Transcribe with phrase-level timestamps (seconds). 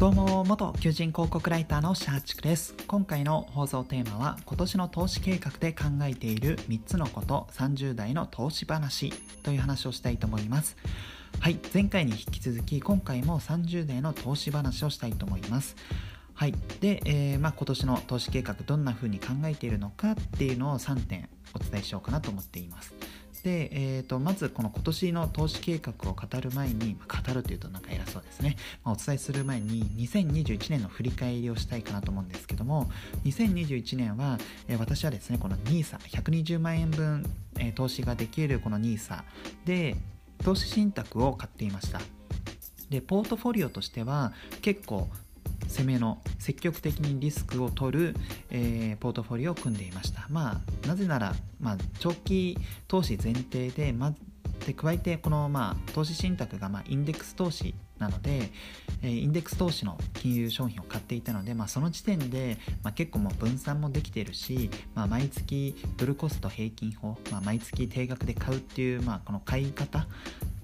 [0.00, 2.74] どうも元求人広告ライターのシャーチクです。
[2.86, 10.78] 今回の放送テーマは今年の投資計画で考えている3つのこと30代の投資話という話をしたいと思います。
[11.38, 15.76] はい前回に引き続き今回も30代の投資話をしたいと思います。
[16.32, 22.94] はいで、えー、まあ、今年の投資計画どんな風に考えているのかっていうのを3点お伝えしようかなと思っています。
[23.42, 32.90] で、えーと、まずこの今年の投資計画を語る前に、まあ、語るというとなんか偉そうですね、まあ、お伝えする前に2021年の振り返りをしたいかなと思うんですけども
[33.24, 37.24] 2021年は、えー、私はですねこの NISA120 万円分、
[37.58, 39.22] えー、投資ができるこの NISA
[39.64, 39.96] で
[40.44, 42.00] 投資信託を買っていました。
[42.88, 44.32] でポートフォリオとしては
[44.62, 45.08] 結構
[45.70, 48.16] 攻めの積極的にリスクを取る、
[48.50, 50.26] えー、ポートフォリオを組んでいました。
[50.28, 54.12] まあ、なぜなら、まあ、長期投資前提で、ま、
[54.66, 58.50] で加えてこの、まあ、投資信託が、まあ、インデックス投資なので、
[59.02, 70.06] えー、インデックス投資の金融商品を買っていたので、まあ、その時点で、まあ、結構もう分散もできているし、まあ、毎月ドルコスト平均法、まあ、毎月定額で買うっていう、まあ、この買い方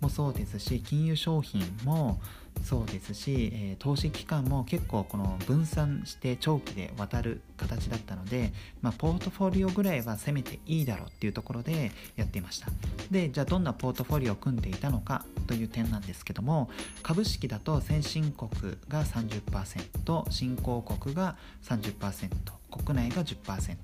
[0.00, 2.20] もそうですし金融商品も
[2.62, 12.68] そうですし、え、投資期間も結構この分散して長期で渡る形だったので、まあ、ポートフォリオぐらいは攻めていいだろうっていうところでやっていました。
[13.10, 16.70] でじゃあどんなポートフォリオを組んでいたのかという点なんですけども
[17.02, 18.50] 株式だと先進国
[18.88, 22.30] が30%新興国が30%
[22.70, 23.76] 国内が10%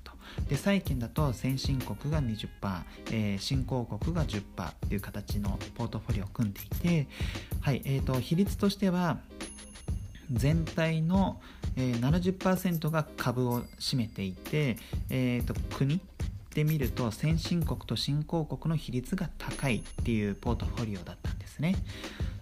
[0.49, 2.47] で債券だと先進国が20%、
[3.11, 7.07] えー、新興国が10%っていう形のポートフォリオを組んでいて、
[7.61, 9.19] はいえーと、比率としては
[10.31, 11.41] 全体の、
[11.75, 14.77] えー、70%が株を占めていて、
[15.09, 16.01] えーと、国
[16.53, 21.75] で見ると先進国と新興国の比率が高いっていうポートフォリオだったんですね。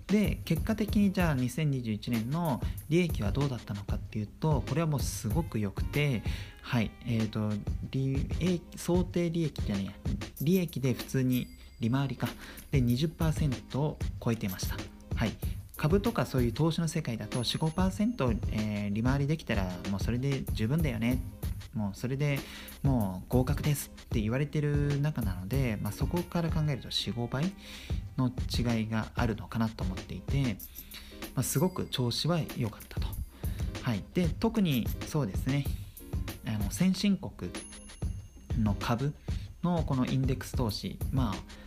[0.07, 6.21] で結果的にじゃあ2021年の利益はどうだったのかっていうとこれはもうすごく良くて
[6.61, 7.51] はいえーと、
[7.91, 11.47] 利益想定利益じゃねえ利益で普通に
[11.79, 12.27] 利回りか。
[12.71, 14.75] で20%を超えていました。
[15.15, 15.33] はい。
[15.77, 21.19] 株とかそういう投資の世界だと45%、えー、利回りできたらもうそれで十分だよね
[21.75, 22.39] もうそれで
[22.83, 27.51] もう合格ですって言われてる中なので、まあ、そこから考えると45倍
[28.17, 30.57] の違いがあるのかなと思っていて、
[31.35, 33.07] まあ、すごく調子は良かったと。
[33.81, 35.63] はい、で特にそうですね
[36.47, 37.51] あの先進国
[38.59, 39.13] の株
[39.63, 41.64] のこのインデックス投資まあ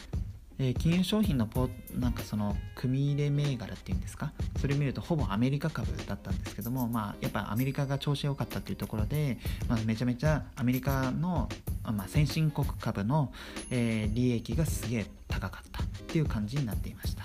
[0.60, 4.32] えー、金融商品のポなんかその組入れ銘柄っていうんですか？
[4.60, 9.38] それを見るとほぼアメリカ株だったんですけども、まあ、やっぱアメリカが調子良かったっていうところで、
[9.68, 11.48] まあ、めちゃめちゃアメリカの、
[11.84, 13.32] まあ、先進国株の、
[13.70, 17.24] えー、利益がすげえ高かったっていう感じになっていました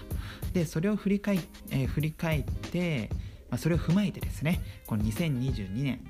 [0.54, 1.40] でそれを振り返,、
[1.72, 3.10] えー、振り返って、
[3.50, 6.06] まあ、それを踏まえてですねこの2022年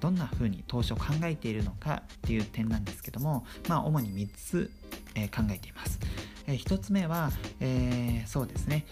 [0.00, 4.70] どんな風に投資を考えているのかっていう点なんですけども、まあ、主に3つ、
[5.14, 6.00] 考えています。
[6.46, 7.30] え1つ目は、
[7.60, 8.86] えー、そうですね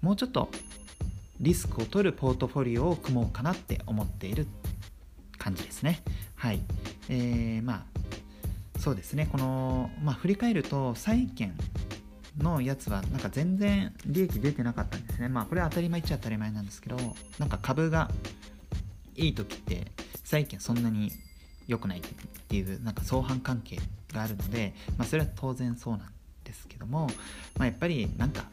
[0.00, 0.48] もうちょっと
[1.42, 4.46] リスクを取るポートフォリオを組もうかなって思っている
[5.38, 6.00] 感じですね。
[6.36, 6.60] はい。
[7.08, 7.84] えー、ま
[8.76, 11.52] あ、そうですね、この、まあ、振り返ると、債券
[12.38, 15.28] のやつは、なんか全然利益出てなかったんですね。
[15.28, 16.96] まあ、これは当たり前っちゃ当たり前なんですけど、
[17.40, 18.08] なんか株が
[19.16, 19.90] いい時って、
[20.22, 21.10] 債券そんなに
[21.66, 22.02] 良くないっ
[22.48, 23.80] ていうなんか相反関係
[24.12, 26.06] があるので、まあ、それは当然そうなん
[26.52, 27.08] ですけども、
[27.56, 28.44] まあ、やっぱりなんか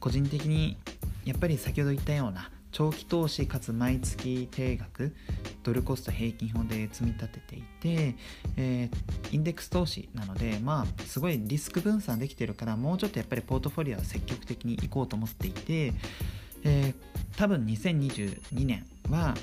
[0.00, 0.76] 個人的に
[1.24, 5.14] やっぱり先ほど言ったような長期投資かつ毎月定額
[5.62, 8.16] ドルコスト平均法で積み立てていて、
[8.56, 15.92] えー、インデックス投資なのでまあすごいリスク分散できてるからもうちょっとやっぱりポートフォリオは積極的にいこうと思っていて、
[16.64, 16.94] えー、
[17.36, 19.34] 多分2022年は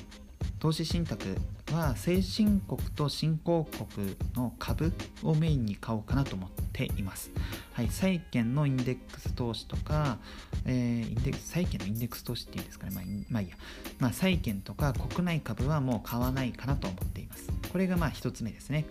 [0.58, 1.36] 投資信託
[1.72, 7.30] は先進国と新興国の株をメインに買おうかなと思ってています。
[7.72, 10.18] はい、債券のインデックス投資とか、
[10.64, 13.56] えー、インデックス債券のインデックス投資っていうんですかね、まあ、まあいいや、
[13.98, 17.50] まあ、債券とか国内株はもう買わないかなと思っています。
[17.72, 18.86] これがまあ1つ目ですね、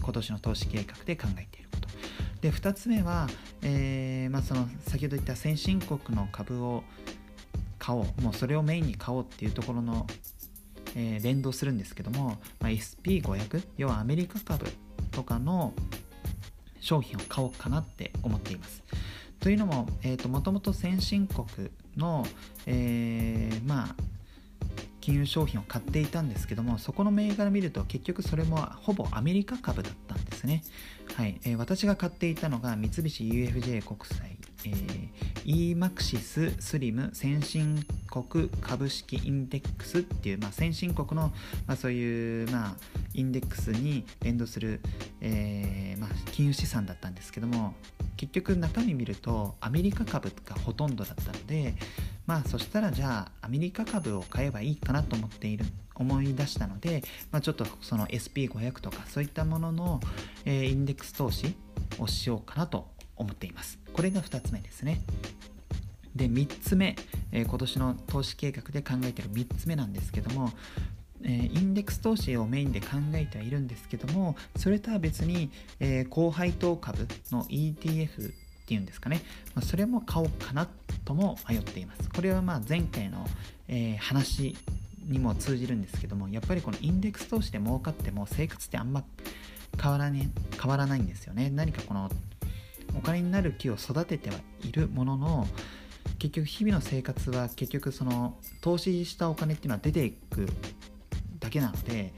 [0.00, 1.88] 今年の投資計画で考えていること。
[2.40, 3.28] で、2つ目は、
[3.62, 6.82] えーまあ、その先ほど言った先進国の株を
[7.78, 10.06] 買おう、もうそれをメインに買おうっていうところの
[10.94, 14.66] え、連動するんですけども、まあ、SP500 要はアメリカ株
[15.12, 15.72] とかの
[16.80, 18.82] 商品を買おうかなって思っています。
[19.40, 22.26] というのも、えーと、もともと先進国の、
[22.66, 23.94] えー、まあ
[25.00, 30.62] 金融商品を買っていたんですけどもそこの銘柄見ると結局それもほぼアメリカ株だったんですね、
[31.14, 31.40] はい。
[31.44, 34.36] えー、私が買っていたのが三菱 UFJ 国債。
[34.64, 41.32] えー、EMAXIS スリム先進国株式インデックスっていう、まあ、先進国の、
[41.66, 42.76] まあ、そういう、まあ、
[43.18, 44.80] インデックスに連動する、
[45.20, 47.74] えーまあ、金融資産だったんですけども
[48.16, 51.74] 結局中身見るとアメリカ株がほとんどだったので
[52.26, 55.64] まあそしたらじゃあアメリカ株を買えばいいかなと思っている
[55.96, 60.00] 思い出したので、まあ、ちょっとその SP500 とかそういったものの、
[60.44, 61.56] えー、インデックス投資
[61.98, 63.80] をしようかなと思っています。
[63.92, 65.00] これが2つ目ですね。
[66.14, 66.96] で3つ目、
[67.32, 70.52] えー、今年の投資計画で考えてる3つ目なんですけども
[71.24, 75.50] えー、インデックス投資をメインで考えてはいるんですけどもそれとは別に、
[75.80, 78.32] えー、高配当株の ETF っ
[78.66, 79.22] ていうんですかね、
[79.54, 80.68] まあ、それも買おうかな
[81.04, 82.10] とも迷っています。
[82.10, 83.26] これはまあ前回の、
[83.66, 84.56] えー、話
[85.06, 89.04] にも通じるんですけどもやっぱりこのインデックス投資で儲かっても生活ってあんま
[89.80, 90.30] 変わら,、ね、
[90.60, 91.50] 変わらないんですよね。
[91.50, 92.10] 何かこの
[92.96, 95.48] お金になる木を育ててはいるものの
[96.18, 100.48] 結局日々の生活は結局その投資したお金っていうのは出ていく
[101.48, 102.12] だけなので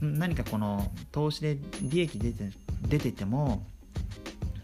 [0.00, 2.50] 何かこの投資で利益出て
[2.82, 3.66] 出てても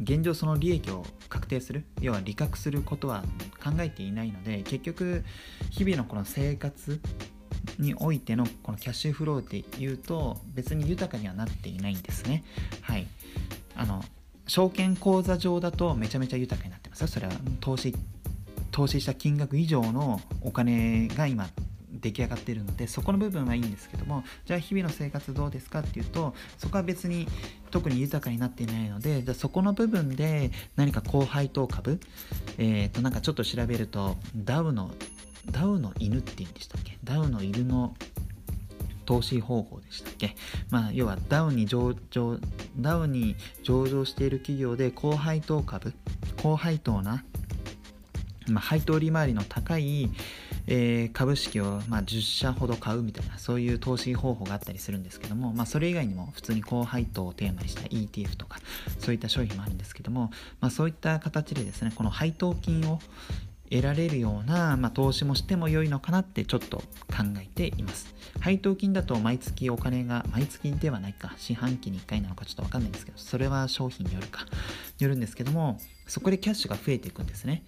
[0.01, 3.25] 現状その利益を確定する要は利確することは
[3.63, 5.25] 考えていないので結局
[5.71, 7.01] 日々のこの生活
[7.81, 12.45] においてのこのキャッシュフローっていうと別に豊かにはなっていないんですね。
[12.83, 13.07] はい。
[13.75, 14.05] あの
[14.47, 17.09] 証券口座上だとめちゃめちゃ豊かになってますよ。
[17.09, 17.97] それは投資
[18.71, 21.49] 投資した金額以上のお金が今
[22.05, 27.27] 出来上がっているのでそこの部分はいいんですけどもじゃあ日々の生活どうですかっていうとそこは別に
[27.71, 31.99] 特に豊かになっていないのでじゃあそこの部分で何か高配当株
[32.59, 34.95] えっ、ー、となんかちょっと調べるとダウの
[35.51, 36.99] ダウの犬って言うんでしたっけ？
[37.05, 37.95] ダウの犬の
[39.07, 40.35] 投資方法でしたっけ、
[40.71, 42.39] まあ、要はダウに上場
[42.79, 45.93] ダウに上場している企業で高配当株
[46.37, 47.23] 高配当な、
[48.49, 50.11] まあ、配当利回りの高い、
[50.67, 58.59] えー、株式を、まあ、10社ほど買うみたいなそういう投資方法があったりするんですけども、まあ、それ以外にも普通に高配当をテーマにした ETF とか
[58.99, 60.31] そういった商品もあるんですけども、
[60.61, 62.99] まあ、そういった形でですねこの配当金を
[63.71, 66.85] 得られるような、まあ、投資もしても良いのかなってちょっと考
[67.39, 68.15] えています。
[68.41, 74.45] 配当金だと毎月お金が毎月ではないか四半期に1回なのかちょっと分かんないんですけどそれは商品によるか
[74.99, 77.63] によるんですけどもそこでキャッシュが増えていくんですね。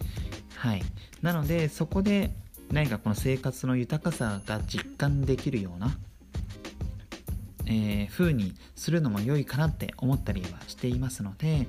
[0.55, 0.83] はい。
[1.21, 2.31] なのでそこで
[2.71, 5.95] 何かこの生活の豊かさが実感できるような、
[7.65, 11.67] えー、風にするのも良いかなって思ったりはしていますので、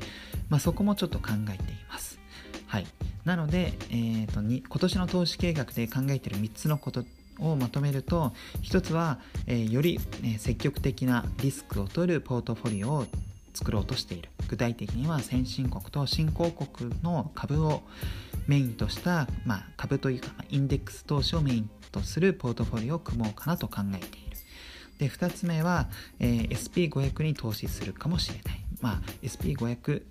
[0.48, 2.18] まあ、そこもちょっと考えています。
[2.66, 2.86] はい、
[3.24, 7.04] なので、えーと、に今年の投資計画で考えている3つのこと
[7.38, 13.06] をまとめると1つは、えー、より、え、積極的なリスクを取るポートフォリオを
[13.54, 17.82] 作ろうとしている具体的には先進国と新興国の株を
[18.48, 24.28] メインとした、まあ、株というか、インデックス投資をメインとするポートフォリオを組もうかなと考えている。
[24.98, 28.64] で、2つ目は、えー、SP500 に投資するかもしれない。
[28.80, 30.02] まあ、SP500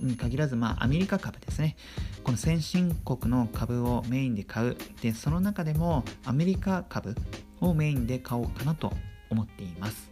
[0.00, 1.76] に限らず、まあ、アメリカ株ですね。
[2.22, 4.76] この先進国の株をメインで買う。
[5.00, 7.16] で、その中でもアメリカ株
[7.60, 8.92] をメインで買おうかなと
[9.30, 10.10] 思っています。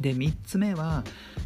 [0.00, 1.04] で、3つ目は、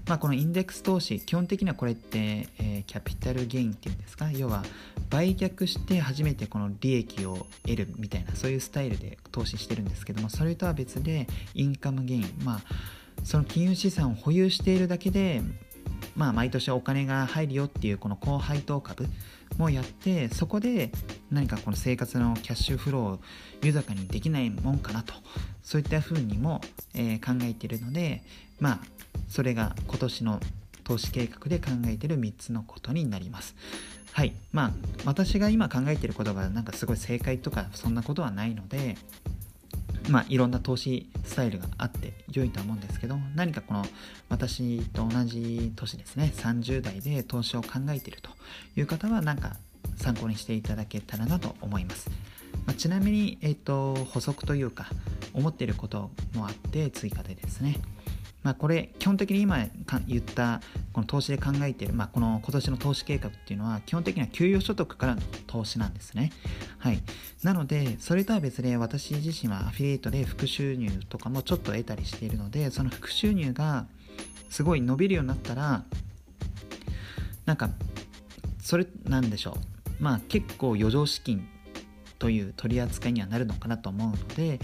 [0.09, 4.65] まあ、このインデックス投資、基本的にはこれって、えー、キャピタルゲインっていうんですか、要は
[5.11, 12.61] 売却して初めてこの利益を得るみたいな、そういうスタイルで投資してるんですけども、それとは別でインカムゲイン、まあ、
[13.23, 15.43] その金融資産を保有しているだけで、
[16.17, 19.07] まあ、毎年お金が入るよっていうこの高配当株
[19.59, 20.91] もやってそこで
[21.31, 23.21] 何かこの生活のキャッシュフローを
[23.63, 25.13] 豊かにできないもんかなと
[25.63, 26.61] そういったふうにも、
[26.95, 28.23] えー、考えているので
[28.61, 28.81] まあ
[29.29, 30.41] それが今年の
[30.85, 33.55] 投資計画で考えている3つのことになります。
[34.13, 34.33] はい。
[34.53, 34.73] まあ、
[35.05, 38.97] 私が今考えていることがなんかすごい正解とかそんなことはないので、
[40.09, 43.85] まあ、いろんな投資スタイルがあって良いとは思うんですけど、何かこの
[44.29, 48.31] 私と同じ年ですね、30代で投資を考えていると
[48.77, 49.57] いう方は、何か
[49.97, 52.11] 参考にしていただけたらなと思います。
[52.67, 54.87] まあ、ちなみに、えっ、ー、と、補足というか、
[55.35, 57.79] 思っていることもあって追加でですね、
[58.43, 59.67] まあ、これ基本的に今
[60.07, 60.61] 言った
[60.93, 66.33] この投資で考えている、まあ、この今年の投資計画っていうのは基本的には給与所得からの投資なんですね。
[66.79, 67.03] はい。
[67.43, 73.87] なので、それとは別で私自身はアフィリエイトで副収入とかもちょっと得たりしているので、その副収入が
[74.51, 75.85] すごい伸びるようになったら、
[77.45, 77.71] なんか、
[78.61, 79.57] それなんでしょ
[80.01, 80.03] う。
[80.03, 81.49] まあ結構余剰資金
[82.19, 84.61] という取り扱いにはなるのかなと思うので、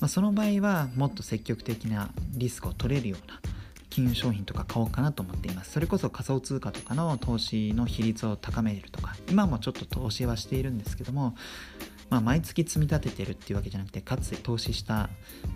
[0.00, 3.40] まあ、その場合はもっと積極的なリスクを取れるような
[3.88, 5.72] 金融商品とか買おうかなと思っています。
[5.72, 11.34] それこそ仮想通貨とかの投資の比率を高めるとか今もちょっと投資はしているんですけども
[12.10, 15.08] まあ、毎月積み立ててるっていうわけじゃなくてかつて投資した、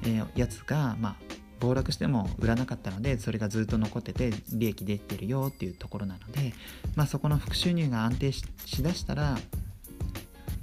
[0.05, 1.17] え、やつが、まあ、
[1.61, 6.55] 暴落しても売らなかったのでそれがずっと残ってて利益出てるよっていうところなので、
[6.97, 8.43] まあ、そこの副収入が安定し
[8.83, 9.37] だしたら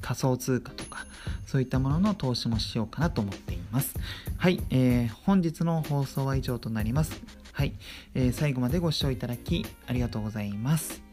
[0.02, 1.06] 仮想通貨とか
[1.46, 3.57] そういったものの投資もしようかなと思っています。
[3.72, 3.96] ます。
[4.38, 7.22] はい、えー、本日の放送は以上となります。
[7.54, 7.74] はい、
[8.14, 11.07] えー、最後までご視聴いただきありがとうございます。